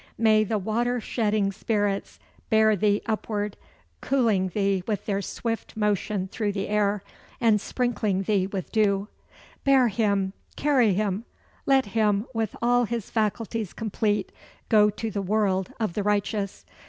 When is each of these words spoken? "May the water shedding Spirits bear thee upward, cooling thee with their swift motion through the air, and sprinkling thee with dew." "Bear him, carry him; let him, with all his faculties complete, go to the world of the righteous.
"May 0.17 0.43
the 0.43 0.57
water 0.57 0.99
shedding 0.99 1.51
Spirits 1.51 2.17
bear 2.49 2.75
thee 2.75 3.03
upward, 3.05 3.55
cooling 4.01 4.47
thee 4.47 4.81
with 4.87 5.05
their 5.05 5.21
swift 5.21 5.77
motion 5.77 6.27
through 6.27 6.53
the 6.53 6.69
air, 6.69 7.03
and 7.39 7.61
sprinkling 7.61 8.23
thee 8.23 8.47
with 8.47 8.71
dew." 8.71 9.09
"Bear 9.63 9.89
him, 9.89 10.33
carry 10.55 10.95
him; 10.95 11.25
let 11.67 11.85
him, 11.85 12.25
with 12.33 12.55
all 12.63 12.85
his 12.85 13.11
faculties 13.11 13.73
complete, 13.73 14.31
go 14.69 14.89
to 14.89 15.11
the 15.11 15.21
world 15.21 15.71
of 15.79 15.93
the 15.93 16.01
righteous. 16.01 16.65